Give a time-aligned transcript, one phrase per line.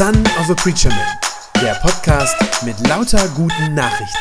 [0.00, 2.34] Son of a Preacher Man, der Podcast
[2.64, 4.16] mit lauter guten Nachrichten.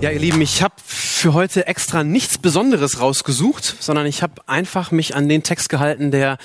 [0.00, 0.74] Ja, ihr Lieben, ich habe
[1.18, 6.12] für heute extra nichts Besonderes rausgesucht, sondern ich habe einfach mich an den Text gehalten,
[6.12, 6.38] der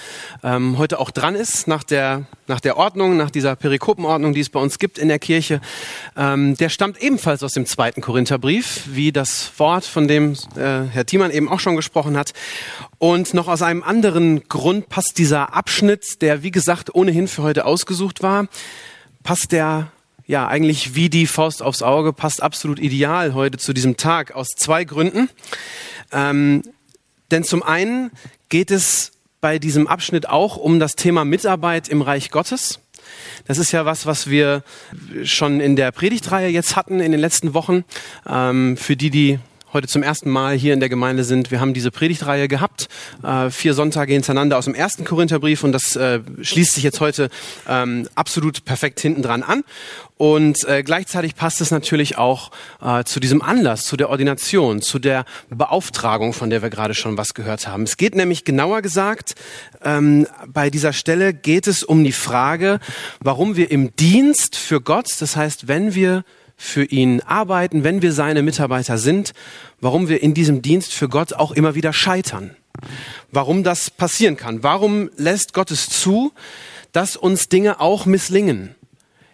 [0.44, 4.50] ähm, heute auch dran ist, nach der, nach der Ordnung, nach dieser Perikopenordnung, die es
[4.50, 5.62] bei uns gibt in der Kirche.
[6.18, 11.06] Ähm, der stammt ebenfalls aus dem zweiten Korintherbrief, wie das Wort, von dem äh, Herr
[11.06, 12.34] Thiemann eben auch schon gesprochen hat.
[12.98, 17.66] Und noch aus einem anderen Grund passt dieser Abschnitt, der wie gesagt ohnehin für heute
[17.66, 18.48] ausgesucht war,
[19.22, 19.92] passt der
[20.34, 24.48] ja, eigentlich wie die Faust aufs Auge, passt absolut ideal heute zu diesem Tag aus
[24.58, 25.30] zwei Gründen.
[26.12, 26.64] Ähm,
[27.30, 28.10] denn zum einen
[28.50, 32.80] geht es bei diesem Abschnitt auch um das Thema Mitarbeit im Reich Gottes.
[33.46, 34.64] Das ist ja was, was wir
[35.24, 37.86] schon in der Predigtreihe jetzt hatten in den letzten Wochen.
[38.28, 39.38] Ähm, für die, die
[39.74, 41.50] heute zum ersten Mal hier in der Gemeinde sind.
[41.50, 42.88] Wir haben diese Predigtreihe gehabt,
[43.24, 47.30] äh, vier Sonntage hintereinander aus dem ersten Korintherbrief und das äh, schließt sich jetzt heute
[47.68, 49.64] ähm, absolut perfekt hinten dran an.
[50.18, 52.52] Und äh, gleichzeitig passt es natürlich auch
[52.82, 57.18] äh, zu diesem Anlass, zu der Ordination, zu der Beauftragung, von der wir gerade schon
[57.18, 57.84] was gehört haben.
[57.84, 59.34] Es geht nämlich genauer gesagt,
[59.84, 62.80] ähm, bei dieser Stelle geht es um die Frage,
[63.20, 66.24] warum wir im Dienst für Gott, das heißt, wenn wir
[66.64, 69.34] für ihn arbeiten, wenn wir seine Mitarbeiter sind,
[69.82, 72.56] warum wir in diesem Dienst für Gott auch immer wieder scheitern.
[73.32, 74.64] Warum das passieren kann.
[74.64, 76.32] Warum lässt Gott es zu,
[76.94, 78.76] dass uns Dinge auch misslingen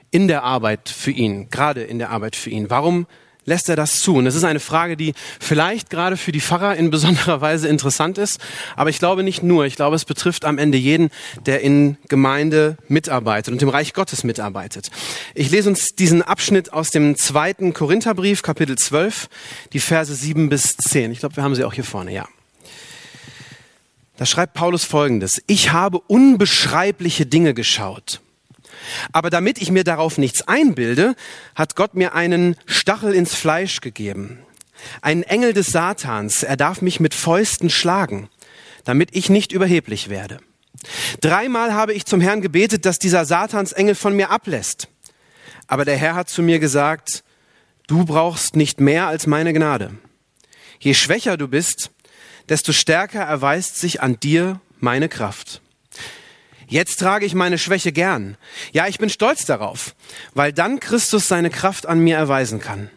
[0.10, 2.72] in der Arbeit für ihn, gerade in der Arbeit für ihn?
[2.72, 3.06] Warum
[3.50, 4.16] lässt er das zu?
[4.16, 8.18] Und es ist eine Frage, die vielleicht gerade für die Pfarrer in besonderer Weise interessant
[8.18, 8.40] ist,
[8.78, 9.66] aber ich glaube nicht nur.
[9.66, 11.10] Ich glaube, es betrifft am Ende jeden,
[11.46, 14.90] der in Gemeinde mitarbeitet und im Reich Gottes mitarbeitet.
[15.36, 19.28] Ich lese uns diesen Abschnitt aus dem zweiten Korintherbrief, Kapitel 12,
[19.74, 21.12] die Verse 7 bis 10.
[21.12, 22.28] Ich glaube, wir haben sie auch hier vorne, ja.
[24.18, 25.42] Da schreibt Paulus Folgendes.
[25.48, 28.22] Ich habe unbeschreibliche Dinge geschaut
[29.12, 31.16] aber damit ich mir darauf nichts einbilde,
[31.56, 34.40] hat Gott mir einen Stachel ins Fleisch gegeben.
[35.02, 38.30] Einen Engel des Satans, er darf mich mit Fäusten schlagen,
[38.86, 40.40] damit ich nicht überheblich werde.
[41.22, 44.88] Dreimal habe ich zum Herrn gebetet, dass dieser Satansengel von mir ablässt.
[45.68, 47.24] Aber der Herr hat zu mir gesagt,
[47.88, 49.92] du brauchst nicht mehr als meine Gnade.
[50.80, 51.92] Je schwächer du bist,
[52.48, 55.62] desto stärker erweist sich an dir meine Kraft.
[56.70, 58.38] Jetzt trage ich meine Schwäche gern.
[58.72, 59.96] Ja, ich bin stolz darauf,
[60.36, 62.92] weil dann Christus seine Kraft an mir erweisen kann.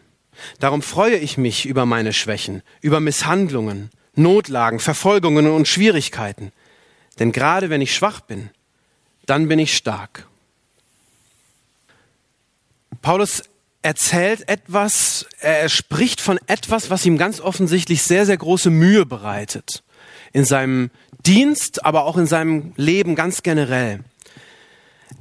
[0.59, 6.51] Darum freue ich mich über meine Schwächen, über Misshandlungen, Notlagen, Verfolgungen und Schwierigkeiten.
[7.19, 8.51] Denn gerade wenn ich schwach bin,
[9.25, 10.27] dann bin ich stark.
[13.01, 13.43] Paulus
[13.81, 19.83] erzählt etwas, er spricht von etwas, was ihm ganz offensichtlich sehr, sehr große Mühe bereitet
[20.31, 20.89] in seinem
[21.25, 23.99] Dienst, aber auch in seinem Leben ganz generell.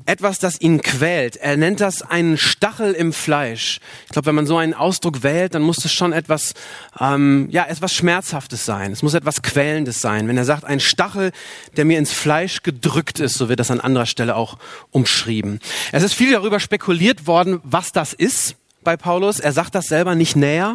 [0.04, 1.36] Etwas, das ihn quält.
[1.36, 3.78] Er nennt das einen Stachel im Fleisch.
[4.06, 6.54] Ich glaube, wenn man so einen Ausdruck wählt, dann muss es schon etwas,
[6.98, 8.90] ähm, ja, etwas Schmerzhaftes sein.
[8.90, 10.26] Es muss etwas Quälendes sein.
[10.26, 11.30] Wenn er sagt, ein Stachel,
[11.76, 14.58] der mir ins Fleisch gedrückt ist, so wird das an anderer Stelle auch
[14.90, 15.60] umschrieben.
[15.92, 19.38] Es ist viel darüber spekuliert worden, was das ist bei Paulus.
[19.38, 20.74] Er sagt das selber nicht näher.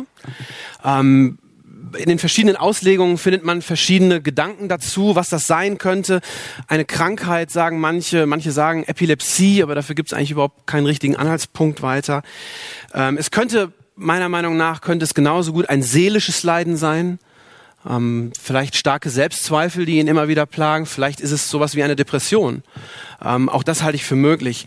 [0.86, 1.38] Ähm,
[1.98, 6.22] in den verschiedenen Auslegungen findet man verschiedene Gedanken dazu, was das sein könnte.
[6.68, 11.16] Eine Krankheit sagen manche, manche sagen Epilepsie, aber dafür gibt es eigentlich überhaupt keinen richtigen
[11.16, 12.24] Anhaltspunkt weiter.
[12.94, 17.20] Ähm, es könnte, meiner Meinung nach, könnte es genauso gut ein seelisches Leiden sein.
[17.88, 20.86] Ähm, vielleicht starke Selbstzweifel, die ihn immer wieder plagen.
[20.86, 22.64] Vielleicht ist es sowas wie eine Depression.
[23.24, 24.66] Ähm, auch das halte ich für möglich.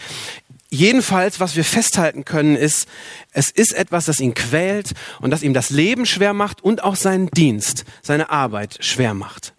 [0.72, 2.86] Jedenfalls, was wir festhalten können, ist,
[3.32, 6.94] es ist etwas, das ihn quält und das ihm das Leben schwer macht und auch
[6.94, 9.52] seinen Dienst, seine Arbeit schwer macht.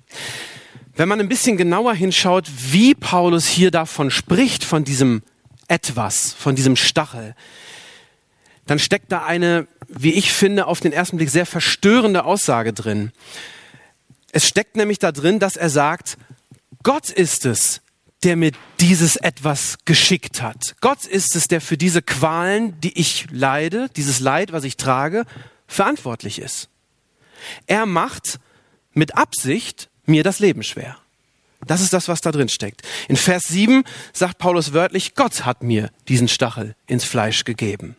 [0.96, 5.22] Wenn man ein bisschen genauer hinschaut, wie Paulus hier davon spricht, von diesem
[5.68, 7.36] etwas, von diesem Stachel,
[8.66, 13.12] dann steckt da eine, wie ich finde, auf den ersten Blick sehr verstörende Aussage drin.
[14.32, 16.18] Es steckt nämlich da drin, dass er sagt,
[16.84, 17.81] Gott ist es,
[18.24, 20.76] der mir dieses etwas geschickt hat.
[20.82, 25.26] Gott ist es, der für diese Qualen, die ich leide, dieses Leid, was ich trage,
[25.68, 26.70] verantwortlich ist.
[27.66, 28.40] Er macht
[28.94, 30.98] mit Absicht mir das Leben schwer.
[31.66, 32.82] Das ist das, was da drin steckt.
[33.08, 33.84] In Vers 7
[34.14, 37.96] sagt Paulus wörtlich, Gott hat mir diesen Stachel ins Fleisch gegeben.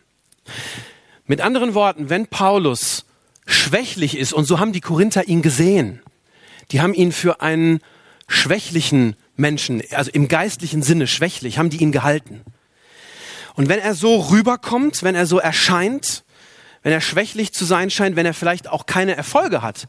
[1.25, 3.05] Mit anderen Worten, wenn Paulus
[3.45, 4.33] schwächlich ist.
[4.33, 6.01] Und so haben die Korinther ihn gesehen.
[6.71, 7.79] Die haben ihn für einen
[8.27, 12.41] schwächlichen Menschen, also im geistlichen Sinne schwächlich, haben die ihn gehalten.
[13.55, 16.23] Und wenn er so rüberkommt, wenn er so erscheint,
[16.81, 19.87] wenn er schwächlich zu sein scheint, wenn er vielleicht auch keine Erfolge hat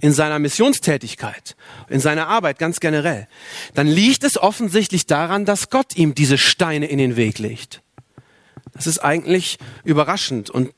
[0.00, 1.56] in seiner Missionstätigkeit,
[1.88, 3.26] in seiner Arbeit ganz generell,
[3.74, 7.82] dann liegt es offensichtlich daran, dass Gott ihm diese Steine in den Weg legt.
[8.72, 10.72] Das ist eigentlich überraschend und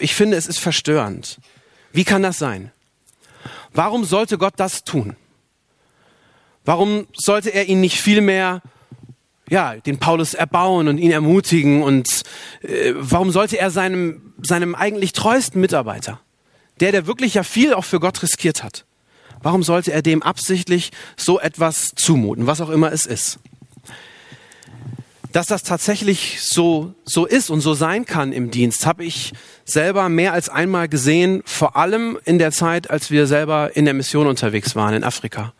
[0.00, 1.38] ich finde, es ist verstörend.
[1.92, 2.72] Wie kann das sein?
[3.72, 5.16] Warum sollte Gott das tun?
[6.68, 8.60] Warum sollte er ihn nicht vielmehr
[9.48, 12.24] ja, den Paulus erbauen und ihn ermutigen und
[12.60, 16.20] äh, warum sollte er seinem seinem eigentlich treuesten Mitarbeiter,
[16.80, 18.84] der der wirklich ja viel auch für Gott riskiert hat,
[19.42, 23.38] warum sollte er dem absichtlich so etwas zumuten, was auch immer es ist?
[25.32, 29.32] Dass das tatsächlich so, so ist und so sein kann im Dienst, habe ich
[29.64, 33.94] selber mehr als einmal gesehen, vor allem in der Zeit, als wir selber in der
[33.94, 35.54] Mission unterwegs waren in Afrika.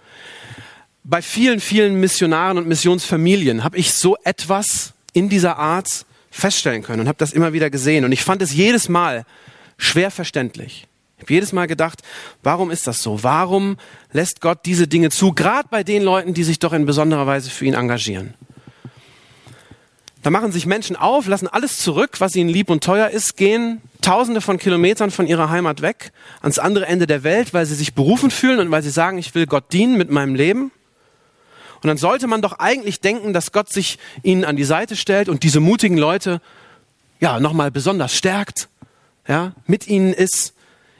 [1.10, 7.00] Bei vielen, vielen Missionaren und Missionsfamilien habe ich so etwas in dieser Art feststellen können
[7.00, 8.04] und habe das immer wieder gesehen.
[8.04, 9.24] Und ich fand es jedes Mal
[9.78, 10.86] schwer verständlich.
[11.16, 12.02] Ich habe jedes Mal gedacht,
[12.42, 13.22] warum ist das so?
[13.22, 13.78] Warum
[14.12, 17.48] lässt Gott diese Dinge zu, gerade bei den Leuten, die sich doch in besonderer Weise
[17.48, 18.34] für ihn engagieren?
[20.22, 23.80] Da machen sich Menschen auf, lassen alles zurück, was ihnen lieb und teuer ist, gehen
[24.02, 26.12] tausende von Kilometern von ihrer Heimat weg,
[26.42, 29.34] ans andere Ende der Welt, weil sie sich berufen fühlen und weil sie sagen, ich
[29.34, 30.70] will Gott dienen mit meinem Leben.
[31.82, 35.28] Und dann sollte man doch eigentlich denken, dass Gott sich ihnen an die Seite stellt
[35.28, 36.40] und diese mutigen Leute
[37.20, 38.68] ja nochmal besonders stärkt,
[39.26, 40.54] ja, mit ihnen ist,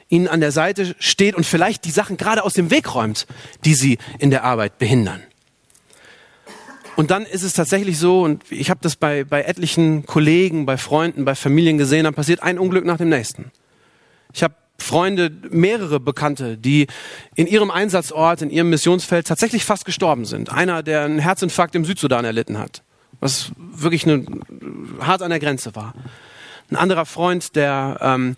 [0.09, 3.27] ihnen an der Seite steht und vielleicht die Sachen gerade aus dem Weg räumt,
[3.65, 5.21] die sie in der Arbeit behindern.
[6.95, 10.77] Und dann ist es tatsächlich so, und ich habe das bei, bei etlichen Kollegen, bei
[10.77, 13.51] Freunden, bei Familien gesehen, dann passiert ein Unglück nach dem nächsten.
[14.33, 16.87] Ich habe Freunde, mehrere Bekannte, die
[17.35, 20.51] in ihrem Einsatzort, in ihrem Missionsfeld tatsächlich fast gestorben sind.
[20.51, 22.83] Einer, der einen Herzinfarkt im Südsudan erlitten hat,
[23.19, 24.25] was wirklich eine,
[24.99, 25.93] hart an der Grenze war.
[26.69, 28.37] Ein anderer Freund, der ähm,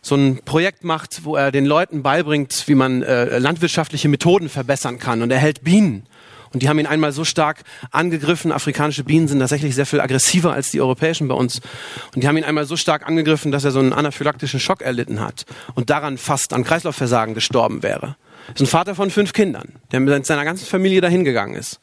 [0.00, 4.98] so ein Projekt macht, wo er den Leuten beibringt, wie man äh, landwirtschaftliche Methoden verbessern
[4.98, 6.04] kann und er hält Bienen
[6.52, 8.52] und die haben ihn einmal so stark angegriffen.
[8.52, 11.60] Afrikanische Bienen sind tatsächlich sehr viel aggressiver als die europäischen bei uns.
[12.14, 15.20] Und die haben ihn einmal so stark angegriffen, dass er so einen anaphylaktischen Schock erlitten
[15.20, 15.44] hat
[15.74, 18.16] und daran fast an Kreislaufversagen gestorben wäre.
[18.48, 21.80] Das ist ein Vater von fünf Kindern, der mit seiner ganzen Familie dahin gegangen ist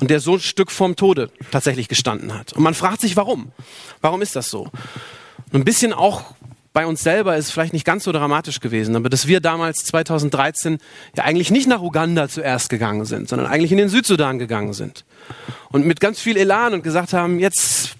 [0.00, 2.52] und der so ein Stück vorm Tode tatsächlich gestanden hat.
[2.52, 3.52] Und man fragt sich, warum?
[4.00, 4.68] Warum ist das so?
[5.52, 6.34] Ein bisschen auch
[6.74, 9.84] bei uns selber ist es vielleicht nicht ganz so dramatisch gewesen, aber dass wir damals
[9.84, 10.78] 2013
[11.16, 15.04] ja eigentlich nicht nach Uganda zuerst gegangen sind, sondern eigentlich in den Südsudan gegangen sind.
[15.70, 17.94] Und mit ganz viel Elan und gesagt haben, jetzt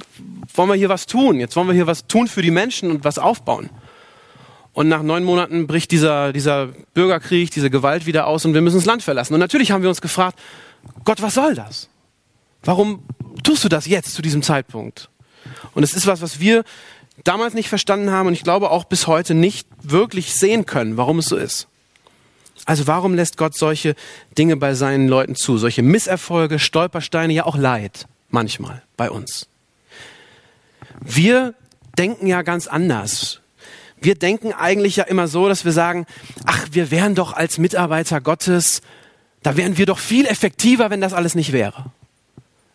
[0.54, 3.04] wollen wir hier was tun, jetzt wollen wir hier was tun für die Menschen und
[3.04, 3.70] was aufbauen.
[4.72, 8.78] Und nach neun Monaten bricht dieser, dieser Bürgerkrieg, diese Gewalt wieder aus und wir müssen
[8.78, 9.34] das Land verlassen.
[9.34, 10.36] Und natürlich haben wir uns gefragt,
[11.04, 11.88] Gott, was soll das?
[12.64, 13.04] Warum
[13.44, 15.10] tust du das jetzt zu diesem Zeitpunkt?
[15.74, 16.64] Und es ist was, was wir
[17.22, 21.20] damals nicht verstanden haben und ich glaube auch bis heute nicht wirklich sehen können, warum
[21.20, 21.68] es so ist.
[22.66, 23.94] Also warum lässt Gott solche
[24.38, 25.58] Dinge bei seinen Leuten zu?
[25.58, 29.48] Solche Misserfolge, Stolpersteine, ja auch Leid manchmal bei uns.
[31.00, 31.54] Wir
[31.98, 33.40] denken ja ganz anders.
[34.00, 36.06] Wir denken eigentlich ja immer so, dass wir sagen,
[36.44, 38.82] ach, wir wären doch als Mitarbeiter Gottes,
[39.42, 41.86] da wären wir doch viel effektiver, wenn das alles nicht wäre.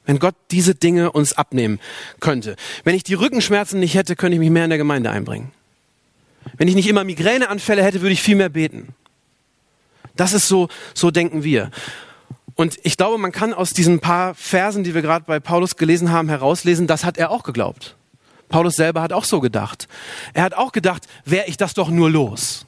[0.09, 1.79] Wenn Gott diese Dinge uns abnehmen
[2.19, 2.55] könnte.
[2.83, 5.51] Wenn ich die Rückenschmerzen nicht hätte, könnte ich mich mehr in der Gemeinde einbringen.
[6.57, 8.95] Wenn ich nicht immer Migräneanfälle hätte, würde ich viel mehr beten.
[10.15, 11.69] Das ist so, so denken wir.
[12.55, 16.11] Und ich glaube, man kann aus diesen paar Versen, die wir gerade bei Paulus gelesen
[16.11, 17.95] haben, herauslesen, das hat er auch geglaubt.
[18.47, 19.87] Paulus selber hat auch so gedacht.
[20.33, 22.65] Er hat auch gedacht, wäre ich das doch nur los.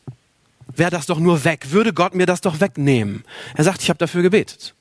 [0.75, 1.71] Wäre das doch nur weg.
[1.71, 3.23] Würde Gott mir das doch wegnehmen.
[3.55, 4.75] Er sagt, ich habe dafür gebetet.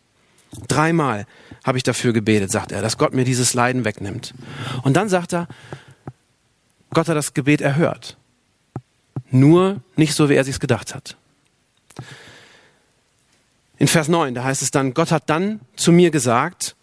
[0.69, 1.27] Dreimal
[1.65, 4.35] habe ich dafür gebetet, sagt er, dass Gott mir dieses Leiden wegnimmt.
[4.83, 5.49] Und dann sagt er,
[6.93, 8.17] Gott hat das Gebet erhört.
[9.31, 11.17] Nur nicht so, wie er sich gedacht hat.
[13.79, 16.75] In Vers 9, da heißt es dann, Gott hat dann zu mir gesagt,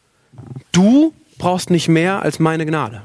[0.72, 3.04] du brauchst nicht mehr als meine Gnade.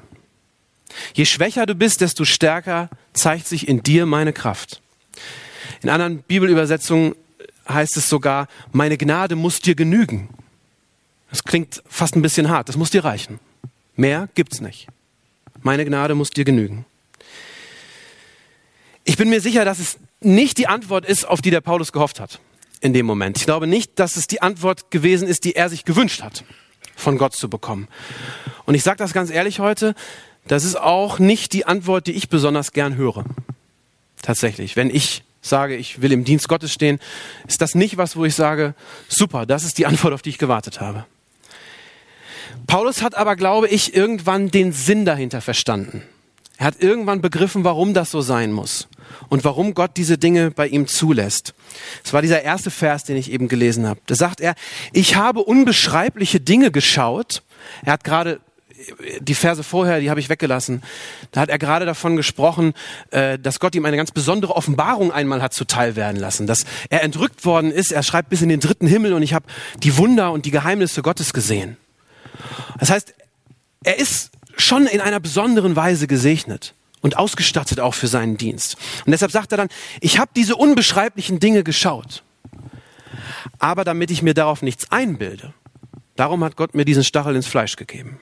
[1.15, 4.81] Je schwächer du bist, desto stärker zeigt sich in dir meine Kraft.
[5.83, 7.15] In anderen Bibelübersetzungen
[7.69, 10.29] heißt es sogar, meine Gnade muss dir genügen.
[11.33, 12.69] Das klingt fast ein bisschen hart.
[12.69, 13.41] Das muss dir reichen.
[13.97, 14.87] Mehr gibt's nicht.
[15.63, 16.85] Meine Gnade muss dir genügen.
[19.05, 22.21] Ich bin mir sicher, dass es nicht die Antwort ist, auf die der Paulus gehofft
[22.21, 22.39] hat
[22.83, 23.39] in dem Moment.
[23.39, 26.45] Ich glaube nicht, dass es die Antwort gewesen ist, die er sich gewünscht hat,
[26.97, 27.89] von Gott zu bekommen.
[28.67, 29.95] Und ich sage das ganz ehrlich heute,
[30.49, 33.25] das ist auch nicht die Antwort, die ich besonders gern höre.
[34.21, 36.99] Tatsächlich, wenn ich sage, ich will im Dienst Gottes stehen,
[37.49, 38.75] ist das nicht was, wo ich sage,
[39.09, 41.07] super, das ist die Antwort, auf die ich gewartet habe.
[42.67, 46.03] Paulus hat aber, glaube ich, irgendwann den Sinn dahinter verstanden.
[46.59, 48.89] Er hat irgendwann begriffen, warum das so sein muss
[49.29, 51.55] und warum Gott diese Dinge bei ihm zulässt.
[52.05, 54.01] Es war dieser erste Vers, den ich eben gelesen habe.
[54.07, 54.55] Da sagt er,
[54.93, 57.43] ich habe unbeschreibliche Dinge geschaut.
[57.85, 58.41] Er hat gerade
[59.21, 60.83] die Verse vorher, die habe ich weggelassen.
[61.31, 62.75] Da hat er gerade davon gesprochen,
[63.11, 67.03] äh, dass Gott ihm eine ganz besondere Offenbarung einmal hat zuteil werden lassen, dass er
[67.03, 67.93] entrückt worden ist.
[67.93, 69.47] Er schreibt bis in den dritten Himmel und ich habe
[69.83, 71.77] die Wunder und die Geheimnisse Gottes gesehen.
[72.79, 73.15] Das heißt,
[73.85, 78.77] er ist schon in einer besonderen Weise gesegnet und ausgestattet auch für seinen Dienst.
[79.05, 79.69] Und deshalb sagt er dann,
[80.01, 82.23] ich habe diese unbeschreiblichen Dinge geschaut,
[83.59, 85.53] aber damit ich mir darauf nichts einbilde,
[86.17, 88.21] darum hat Gott mir diesen Stachel ins Fleisch gegeben.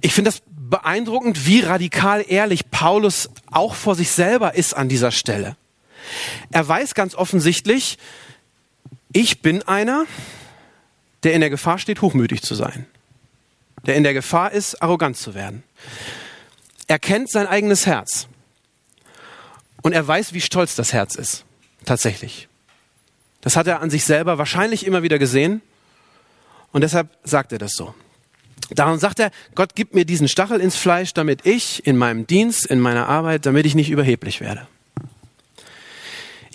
[0.00, 5.10] Ich finde das beeindruckend, wie radikal ehrlich Paulus auch vor sich selber ist an dieser
[5.10, 5.56] Stelle.
[6.50, 7.98] Er weiß ganz offensichtlich,
[9.16, 10.04] ich bin einer,
[11.22, 12.84] der in der Gefahr steht, hochmütig zu sein.
[13.86, 15.62] Der in der Gefahr ist, arrogant zu werden.
[16.86, 18.28] Er kennt sein eigenes Herz.
[19.80, 21.44] Und er weiß, wie stolz das Herz ist.
[21.86, 22.48] Tatsächlich.
[23.40, 25.62] Das hat er an sich selber wahrscheinlich immer wieder gesehen.
[26.72, 27.94] Und deshalb sagt er das so.
[28.68, 32.66] Darum sagt er, Gott gibt mir diesen Stachel ins Fleisch, damit ich in meinem Dienst,
[32.66, 34.66] in meiner Arbeit, damit ich nicht überheblich werde.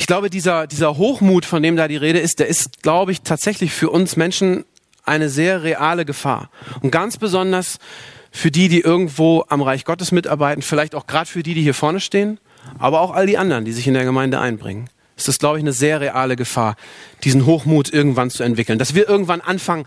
[0.02, 3.22] Ich glaube, dieser, dieser Hochmut, von dem da die Rede ist, der ist, glaube ich,
[3.22, 4.66] tatsächlich für uns Menschen
[5.06, 6.50] eine sehr reale Gefahr.
[6.82, 7.78] Und ganz besonders
[8.32, 11.76] für die, die irgendwo am Reich Gottes mitarbeiten, vielleicht auch gerade für die, die hier
[11.76, 12.40] vorne stehen,
[12.80, 14.90] aber auch all die anderen, die sich in der Gemeinde einbringen.
[15.18, 16.78] Ist das, glaube ich, eine sehr reale Gefahr,
[17.24, 18.80] diesen Hochmut irgendwann zu entwickeln.
[18.80, 19.86] Dass wir irgendwann anfangen,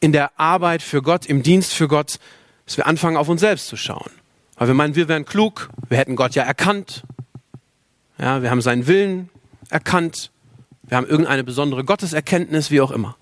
[0.00, 2.18] in der Arbeit für Gott, im Dienst für Gott,
[2.64, 4.10] dass wir anfangen, auf uns selbst zu schauen.
[4.56, 7.02] Weil wir meinen, wir wären klug, wir hätten Gott ja erkannt,
[8.18, 9.28] ja, wir haben seinen Willen
[9.70, 10.30] erkannt,
[10.82, 13.16] wir haben irgendeine besondere Gotteserkenntnis, wie auch immer.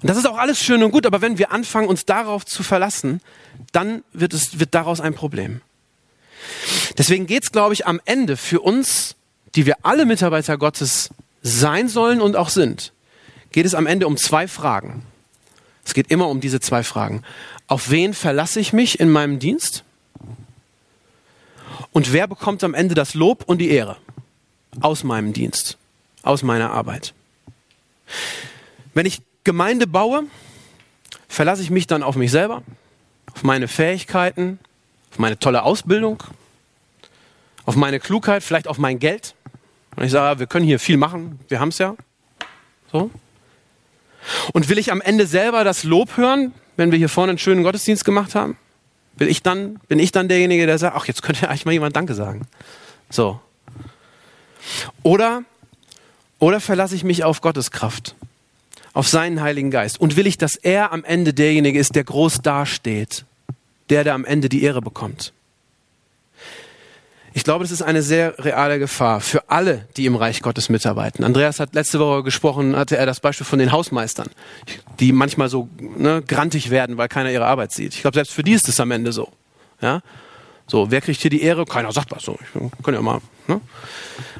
[0.00, 2.62] Und das ist auch alles schön und gut, aber wenn wir anfangen, uns darauf zu
[2.62, 3.20] verlassen,
[3.72, 5.60] dann wird, es, wird daraus ein Problem.
[6.96, 9.16] Deswegen geht es, glaube ich, am Ende für uns,
[9.54, 11.10] die wir alle Mitarbeiter Gottes
[11.42, 12.92] sein sollen und auch sind,
[13.50, 15.02] geht es am Ende um zwei Fragen.
[15.84, 17.22] Es geht immer um diese zwei Fragen.
[17.66, 19.84] Auf wen verlasse ich mich in meinem Dienst?
[21.92, 23.96] Und wer bekommt am Ende das Lob und die Ehre
[24.80, 25.78] aus meinem Dienst,
[26.22, 27.14] aus meiner Arbeit?
[28.94, 30.24] Wenn ich Gemeinde baue,
[31.28, 32.62] verlasse ich mich dann auf mich selber,
[33.34, 34.58] auf meine Fähigkeiten,
[35.10, 36.22] auf meine tolle Ausbildung,
[37.64, 39.34] auf meine Klugheit, vielleicht auf mein Geld.
[39.96, 41.96] Und ich sage, wir können hier viel machen, wir haben es ja.
[42.90, 43.10] So.
[44.52, 47.62] Und will ich am Ende selber das Lob hören, wenn wir hier vorne einen schönen
[47.62, 48.56] Gottesdienst gemacht haben?
[49.18, 51.94] Will ich dann, bin ich dann derjenige, der sagt, ach, jetzt könnte eigentlich mal jemand
[51.94, 52.46] Danke sagen.
[53.10, 53.40] So.
[55.02, 55.42] Oder,
[56.38, 58.14] oder verlasse ich mich auf Gottes Kraft?
[58.98, 62.42] auf seinen Heiligen Geist und will ich, dass er am Ende derjenige ist, der groß
[62.42, 63.24] dasteht,
[63.90, 65.32] der, der am Ende die Ehre bekommt.
[67.38, 71.22] Ich glaube, das ist eine sehr reale Gefahr für alle, die im Reich Gottes mitarbeiten.
[71.22, 74.28] Andreas hat letzte Woche gesprochen, hatte er das Beispiel von den Hausmeistern,
[74.98, 77.94] die manchmal so ne, grantig werden, weil keiner ihre Arbeit sieht.
[77.94, 79.28] Ich glaube, selbst für die ist es am Ende so.
[79.80, 80.00] Ja?
[80.66, 81.64] So, wer kriegt hier die Ehre?
[81.64, 82.24] Keiner sagt was.
[82.24, 83.20] So, ich kann ja mal.
[83.46, 83.60] Ne?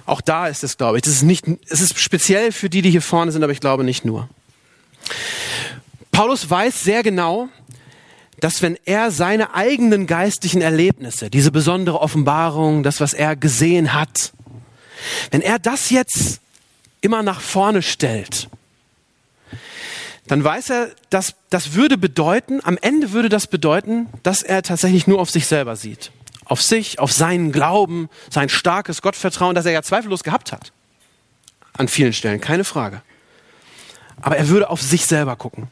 [0.04, 1.02] Auch da ist es, glaube ich.
[1.02, 3.84] Das ist nicht, es ist speziell für die, die hier vorne sind, aber ich glaube
[3.84, 4.28] nicht nur.
[6.10, 7.48] Paulus weiß sehr genau,
[8.40, 14.32] dass wenn er seine eigenen geistlichen Erlebnisse, diese besondere Offenbarung, das, was er gesehen hat,
[15.30, 16.40] wenn er das jetzt
[17.00, 18.48] immer nach vorne stellt,
[20.26, 25.06] dann weiß er, dass das würde bedeuten, am Ende würde das bedeuten, dass er tatsächlich
[25.06, 26.12] nur auf sich selber sieht.
[26.44, 30.72] Auf sich, auf seinen Glauben, sein starkes Gottvertrauen, das er ja zweifellos gehabt hat.
[31.72, 33.02] An vielen Stellen, keine Frage.
[34.20, 35.68] Aber er würde auf sich selber gucken.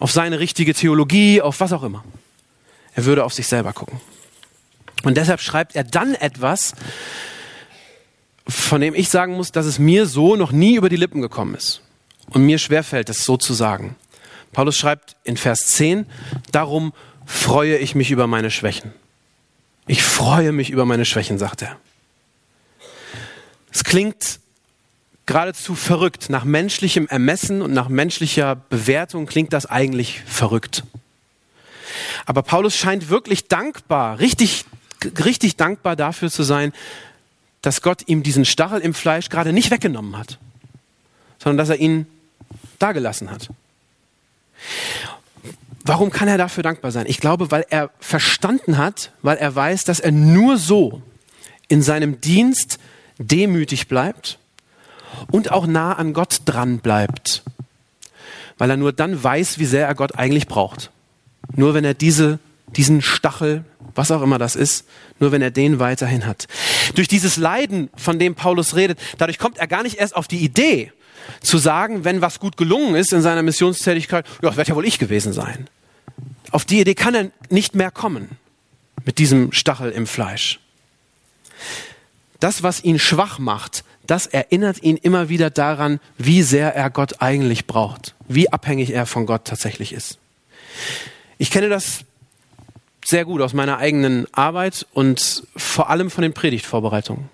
[0.00, 2.04] Auf seine richtige Theologie, auf was auch immer.
[2.94, 4.00] Er würde auf sich selber gucken.
[5.04, 6.74] Und deshalb schreibt er dann etwas,
[8.48, 11.54] von dem ich sagen muss, dass es mir so noch nie über die Lippen gekommen
[11.54, 11.82] ist.
[12.30, 13.96] Und mir schwerfällt es so zu sagen.
[14.52, 16.06] Paulus schreibt in Vers 10,
[16.50, 16.92] darum
[17.24, 18.92] freue ich mich über meine Schwächen.
[19.86, 21.76] Ich freue mich über meine Schwächen, sagt er.
[23.72, 24.40] Es klingt
[25.30, 26.28] geradezu verrückt.
[26.28, 30.82] Nach menschlichem Ermessen und nach menschlicher Bewertung klingt das eigentlich verrückt.
[32.26, 34.64] Aber Paulus scheint wirklich dankbar, richtig,
[35.24, 36.72] richtig dankbar dafür zu sein,
[37.62, 40.40] dass Gott ihm diesen Stachel im Fleisch gerade nicht weggenommen hat,
[41.38, 42.06] sondern dass er ihn
[42.80, 43.50] dagelassen hat.
[45.84, 47.06] Warum kann er dafür dankbar sein?
[47.06, 51.02] Ich glaube, weil er verstanden hat, weil er weiß, dass er nur so
[51.68, 52.80] in seinem Dienst
[53.18, 54.39] demütig bleibt
[55.30, 57.42] und auch nah an Gott dran bleibt.
[58.58, 60.90] Weil er nur dann weiß, wie sehr er Gott eigentlich braucht.
[61.54, 62.38] Nur wenn er diese,
[62.76, 63.64] diesen Stachel,
[63.94, 64.86] was auch immer das ist,
[65.18, 66.46] nur wenn er den weiterhin hat.
[66.94, 70.38] Durch dieses Leiden, von dem Paulus redet, dadurch kommt er gar nicht erst auf die
[70.38, 70.92] Idee,
[71.42, 74.86] zu sagen, wenn was gut gelungen ist in seiner Missionstätigkeit, ja, das wird ja wohl
[74.86, 75.68] ich gewesen sein.
[76.50, 78.30] Auf die Idee kann er nicht mehr kommen
[79.04, 80.60] mit diesem Stachel im Fleisch.
[82.40, 87.20] Das, was ihn schwach macht, das erinnert ihn immer wieder daran, wie sehr er Gott
[87.20, 90.18] eigentlich braucht, wie abhängig er von Gott tatsächlich ist.
[91.38, 92.04] Ich kenne das
[93.04, 97.28] sehr gut aus meiner eigenen Arbeit und vor allem von den Predigtvorbereitungen.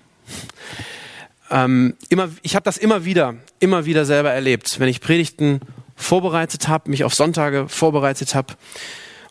[1.50, 5.60] Ähm, immer, ich habe das immer wieder, immer wieder selber erlebt, wenn ich Predigten
[5.94, 8.54] vorbereitet habe, mich auf Sonntage vorbereitet habe.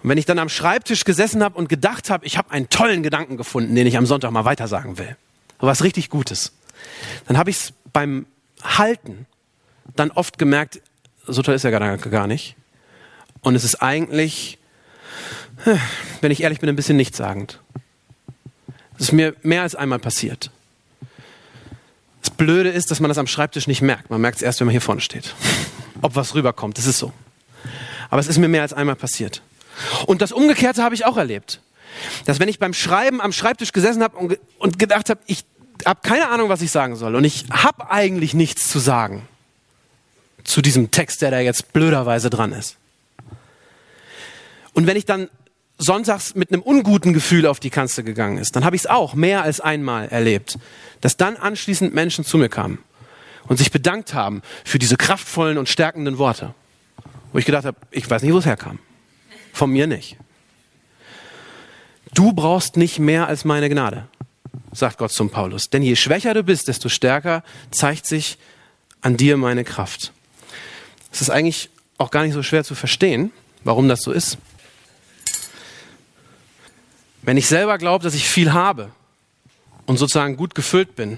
[0.01, 3.03] Und wenn ich dann am Schreibtisch gesessen habe und gedacht habe, ich habe einen tollen
[3.03, 5.15] Gedanken gefunden, den ich am Sonntag mal weitersagen will,
[5.59, 6.53] was richtig Gutes,
[7.27, 8.25] dann habe ich es beim
[8.63, 9.25] Halten
[9.95, 10.81] dann oft gemerkt,
[11.27, 12.55] so toll ist der Gedanke gar nicht.
[13.41, 14.57] Und es ist eigentlich,
[16.21, 17.59] wenn ich ehrlich bin, ein bisschen nichtssagend.
[18.97, 20.51] Es ist mir mehr als einmal passiert.
[22.21, 24.09] Das Blöde ist, dass man das am Schreibtisch nicht merkt.
[24.09, 25.35] Man merkt es erst, wenn man hier vorne steht.
[26.01, 27.13] Ob was rüberkommt, das ist so.
[28.09, 29.41] Aber es ist mir mehr als einmal passiert.
[30.05, 31.61] Und das Umgekehrte habe ich auch erlebt.
[32.25, 35.45] Dass wenn ich beim Schreiben am Schreibtisch gesessen habe und, und gedacht habe, ich
[35.85, 39.27] habe keine Ahnung, was ich sagen soll und ich habe eigentlich nichts zu sagen
[40.43, 42.77] zu diesem Text, der da jetzt blöderweise dran ist.
[44.73, 45.29] Und wenn ich dann
[45.77, 49.13] sonntags mit einem unguten Gefühl auf die Kanzel gegangen ist, dann habe ich es auch
[49.13, 50.57] mehr als einmal erlebt,
[51.01, 52.79] dass dann anschließend Menschen zu mir kamen
[53.47, 56.53] und sich bedankt haben für diese kraftvollen und stärkenden Worte.
[57.31, 58.79] Wo ich gedacht habe, ich weiß nicht, wo es herkam.
[59.51, 60.17] Von mir nicht.
[62.13, 64.07] Du brauchst nicht mehr als meine Gnade,
[64.75, 65.69] sagt Gott zum Paulus.
[65.69, 68.37] Denn je schwächer du bist, desto stärker zeigt sich
[69.01, 70.11] an dir meine Kraft.
[71.11, 73.31] Es ist eigentlich auch gar nicht so schwer zu verstehen,
[73.63, 74.37] warum das so ist.
[77.21, 78.91] Wenn ich selber glaube, dass ich viel habe
[79.85, 81.17] und sozusagen gut gefüllt bin,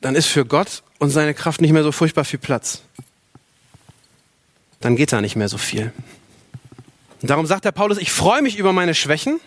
[0.00, 2.82] dann ist für Gott und seine Kraft nicht mehr so furchtbar viel Platz.
[4.80, 5.92] Dann geht da nicht mehr so viel.
[7.20, 9.40] Und darum sagt der Paulus, ich freue mich über meine Schwächen,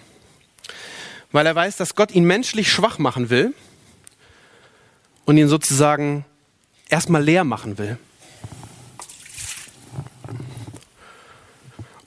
[1.31, 3.53] weil er weiß, dass Gott ihn menschlich schwach machen will
[5.25, 6.25] und ihn sozusagen
[6.89, 7.97] erstmal leer machen will.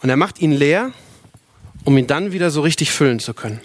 [0.02, 0.92] Und er macht ihn leer,
[1.84, 3.60] um ihn dann wieder so richtig füllen zu können.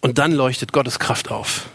[0.00, 1.68] Und dann leuchtet Gottes Kraft auf.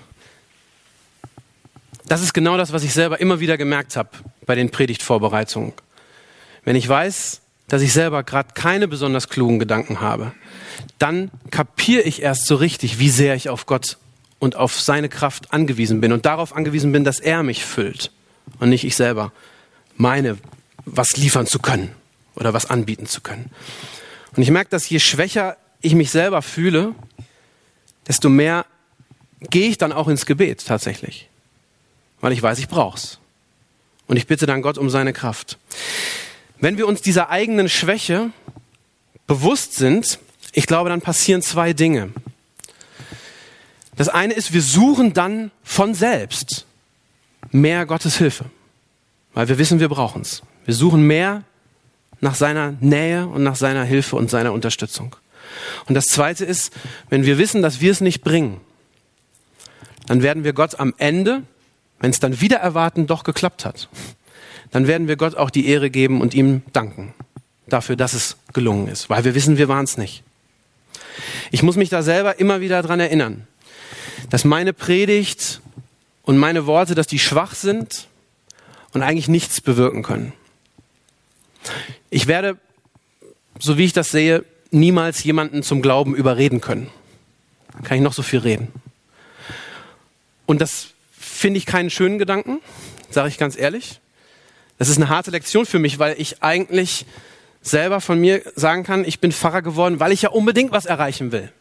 [2.06, 4.10] Das ist genau das, was ich selber immer wieder gemerkt habe
[4.46, 5.72] bei den Predigtvorbereitungen.
[6.66, 10.34] Wenn ich weiß, dass ich selber gerade keine besonders klugen Gedanken habe,
[11.00, 13.98] dann kapiere ich erst so richtig, wie sehr ich auf Gott
[14.40, 18.12] und auf seine Kraft angewiesen bin und darauf angewiesen bin, dass er mich füllt
[18.60, 19.32] und nicht ich selber
[19.96, 20.38] meine,
[20.86, 21.92] was liefern zu können
[22.36, 23.50] oder was anbieten zu können.
[24.36, 26.94] Und ich merke, dass je schwächer ich mich selber fühle,
[28.08, 28.66] desto mehr
[29.50, 31.30] gehe ich dann auch ins Gebet tatsächlich,
[32.22, 33.20] weil ich weiß, ich brauch's.
[34.08, 35.58] Und ich bitte dann Gott um seine Kraft.
[36.64, 38.32] Wenn wir uns dieser eigenen Schwäche
[39.28, 40.20] bewusst sind,
[40.54, 42.12] ich glaube, dann passieren zwei Dinge.
[43.96, 46.66] Das eine ist, wir suchen dann von selbst
[47.52, 48.46] mehr Gottes Hilfe
[49.34, 50.44] weil wir wissen, wir brauchen es.
[50.66, 51.44] Wir suchen mehr
[52.22, 55.16] nach seiner Nähe und nach seiner Hilfe und seiner Unterstützung.
[55.88, 56.74] Und das Zweite ist,
[57.10, 58.62] wenn wir wissen, dass wir es nicht bringen,
[60.08, 61.44] dann werden wir Gott am Ende,
[62.00, 63.90] wenn es dann wieder erwarten doch geklappt hat,
[64.74, 67.14] dann werden wir Gott auch die Ehre geben und ihm danken
[67.68, 70.24] dafür, dass es gelungen ist, weil wir wissen, wir waren es nicht.
[71.52, 73.48] Ich muss mich da selber immer wieder dran erinnern,
[74.32, 75.62] dass meine Predigt
[76.24, 78.08] und meine Worte, dass die schwach sind
[78.94, 80.34] und eigentlich nichts bewirken können.
[82.10, 82.58] Ich werde,
[83.60, 86.90] so wie ich das sehe, niemals jemanden zum Glauben überreden können.
[87.84, 88.70] Kann ich noch so viel reden.
[90.48, 92.60] Und das finde ich keinen schönen Gedanken,
[93.12, 94.00] sage ich ganz ehrlich.
[94.78, 97.06] Das ist eine harte Lektion für mich, weil ich eigentlich
[97.62, 101.32] selber von mir sagen kann, ich bin Pfarrer geworden, weil ich ja unbedingt was erreichen
[101.32, 101.52] will.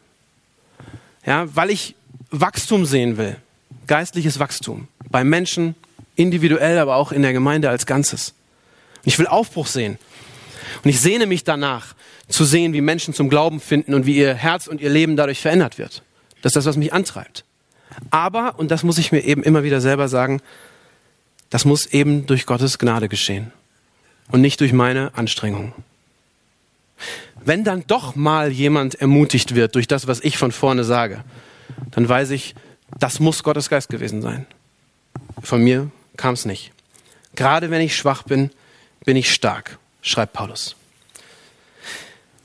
[1.24, 1.94] Ja, weil ich
[2.30, 3.36] Wachstum sehen will.
[3.86, 4.88] Geistliches Wachstum.
[5.10, 5.74] Bei Menschen,
[6.16, 8.34] individuell, aber auch in der Gemeinde als Ganzes.
[9.04, 9.98] Und ich will Aufbruch sehen.
[10.82, 11.94] Und ich sehne mich danach,
[12.28, 15.40] zu sehen, wie Menschen zum Glauben finden und wie ihr Herz und ihr Leben dadurch
[15.40, 16.02] verändert wird.
[16.40, 17.44] Das ist das, was mich antreibt.
[18.10, 20.40] Aber, und das muss ich mir eben immer wieder selber sagen,
[21.52, 23.52] das muss eben durch Gottes Gnade geschehen
[24.30, 25.74] und nicht durch meine Anstrengung.
[27.44, 31.22] Wenn dann doch mal jemand ermutigt wird durch das, was ich von vorne sage,
[31.90, 32.54] dann weiß ich,
[32.98, 34.46] das muss Gottes Geist gewesen sein.
[35.42, 36.72] Von mir kam es nicht.
[37.34, 38.50] Gerade wenn ich schwach bin,
[39.04, 40.74] bin ich stark, schreibt Paulus.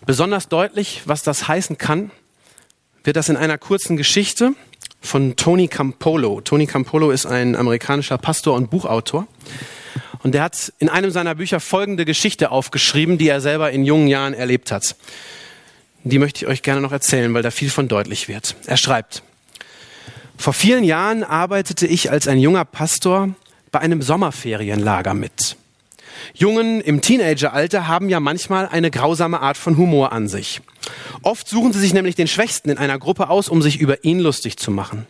[0.06, 2.12] Besonders deutlich, was das heißen kann,
[3.06, 4.54] wird das in einer kurzen Geschichte
[5.08, 6.42] von Tony Campolo.
[6.42, 9.26] Tony Campolo ist ein amerikanischer Pastor und Buchautor.
[10.24, 14.08] Und der hat in einem seiner Bücher folgende Geschichte aufgeschrieben, die er selber in jungen
[14.08, 14.96] Jahren erlebt hat.
[16.04, 18.56] Die möchte ich euch gerne noch erzählen, weil da viel von deutlich wird.
[18.66, 19.24] Er schreibt,
[20.38, 23.30] vor vielen Jahren arbeitete ich als ein junger Pastor
[23.72, 25.58] bei einem Sommerferienlager mit.
[26.34, 30.62] Jungen im Teenageralter haben ja manchmal eine grausame Art von Humor an sich.
[31.22, 34.20] Oft suchen sie sich nämlich den Schwächsten in einer Gruppe aus, um sich über ihn
[34.20, 35.08] lustig zu machen.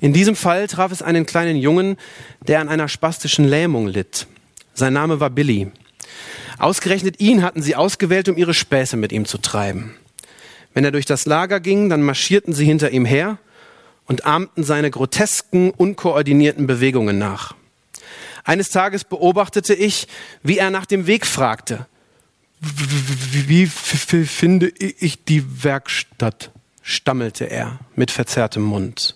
[0.00, 1.96] In diesem Fall traf es einen kleinen Jungen,
[2.46, 4.26] der an einer spastischen Lähmung litt.
[4.74, 5.70] Sein Name war Billy.
[6.58, 9.94] Ausgerechnet ihn hatten sie ausgewählt, um ihre Späße mit ihm zu treiben.
[10.74, 13.38] Wenn er durch das Lager ging, dann marschierten sie hinter ihm her
[14.06, 17.54] und ahmten seine grotesken, unkoordinierten Bewegungen nach.
[18.44, 20.08] Eines Tages beobachtete ich,
[20.42, 21.86] wie er nach dem Weg fragte.
[22.60, 26.50] Wie finde ich die Werkstatt?
[26.82, 29.14] stammelte er mit verzerrtem Mund.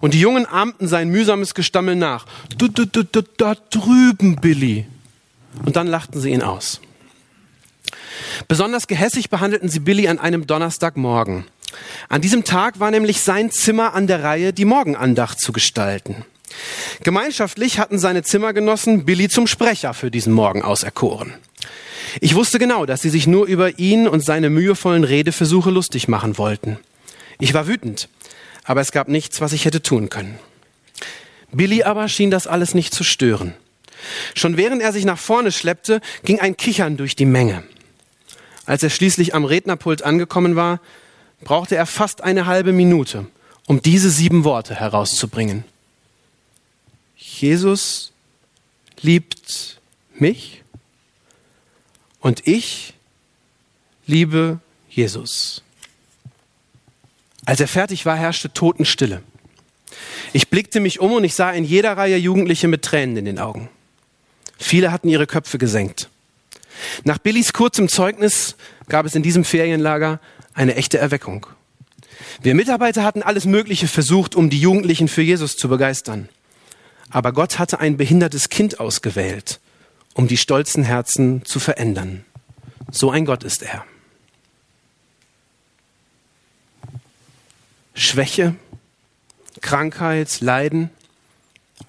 [0.00, 2.26] Und die Jungen ahmten sein mühsames Gestammel nach.
[2.56, 4.86] Da, da, da, da drüben, Billy.
[5.64, 6.80] Und dann lachten sie ihn aus.
[8.46, 11.44] Besonders gehässig behandelten sie Billy an einem Donnerstagmorgen.
[12.08, 16.24] An diesem Tag war nämlich sein Zimmer an der Reihe, die Morgenandacht zu gestalten.
[17.02, 21.34] Gemeinschaftlich hatten seine Zimmergenossen Billy zum Sprecher für diesen Morgen auserkoren.
[22.20, 26.38] Ich wusste genau, dass sie sich nur über ihn und seine mühevollen Redeversuche lustig machen
[26.38, 26.78] wollten.
[27.38, 28.08] Ich war wütend,
[28.64, 30.38] aber es gab nichts, was ich hätte tun können.
[31.52, 33.54] Billy aber schien das alles nicht zu stören.
[34.34, 37.64] Schon während er sich nach vorne schleppte, ging ein Kichern durch die Menge.
[38.66, 40.80] Als er schließlich am Rednerpult angekommen war,
[41.42, 43.26] brauchte er fast eine halbe Minute,
[43.66, 45.64] um diese sieben Worte herauszubringen.
[47.16, 48.12] Jesus
[49.00, 49.78] liebt
[50.14, 50.63] mich
[52.24, 52.94] und ich
[54.06, 54.58] liebe
[54.88, 55.62] Jesus.
[57.44, 59.22] Als er fertig war, herrschte Totenstille.
[60.32, 63.38] Ich blickte mich um und ich sah in jeder Reihe Jugendliche mit Tränen in den
[63.38, 63.68] Augen.
[64.56, 66.08] Viele hatten ihre Köpfe gesenkt.
[67.04, 68.56] Nach Billys kurzem Zeugnis
[68.88, 70.18] gab es in diesem Ferienlager
[70.54, 71.46] eine echte Erweckung.
[72.40, 76.30] Wir Mitarbeiter hatten alles Mögliche versucht, um die Jugendlichen für Jesus zu begeistern.
[77.10, 79.60] Aber Gott hatte ein behindertes Kind ausgewählt,
[80.14, 82.24] um die stolzen Herzen zu verändern.
[82.90, 83.84] So ein Gott ist er.
[87.94, 88.54] Schwäche,
[89.60, 90.90] Krankheit, Leiden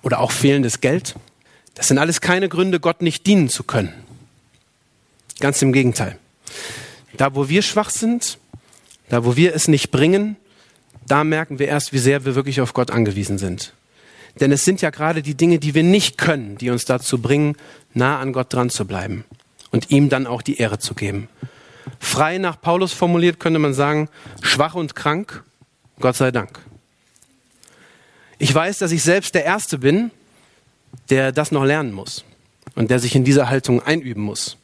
[0.02, 1.16] oder auch fehlendes Geld,
[1.76, 3.94] das sind alles keine Gründe, Gott nicht dienen zu können.
[5.40, 6.18] Ganz im Gegenteil.
[7.18, 8.38] Da, wo wir schwach sind,
[9.10, 10.38] da, wo wir es nicht bringen,
[11.08, 13.74] da merken wir erst, wie sehr wir wirklich auf Gott angewiesen sind.
[14.40, 17.56] Denn es sind ja gerade die Dinge, die wir nicht können, die uns dazu bringen,
[17.94, 19.24] nah an Gott dran zu bleiben
[19.72, 21.30] und ihm dann auch die Ehre zu geben.
[22.00, 24.10] Frei nach Paulus formuliert könnte man sagen,
[24.42, 25.44] schwach und krank,
[26.00, 26.60] Gott sei Dank.
[28.38, 30.12] Ich weiß, dass ich selbst der Erste bin,
[31.10, 32.26] der das noch lernen muss
[32.76, 34.58] und der sich in dieser Haltung einüben muss.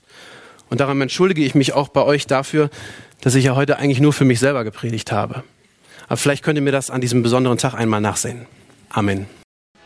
[0.70, 2.70] Und darum entschuldige ich mich auch bei euch dafür,
[3.22, 5.44] dass ich ja heute eigentlich nur für mich selber gepredigt habe.
[6.08, 8.46] Aber vielleicht könnt ihr mir das an diesem besonderen Tag einmal nachsehen.
[8.90, 9.28] Amen.